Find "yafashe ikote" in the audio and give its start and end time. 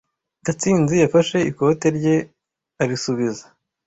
1.03-1.87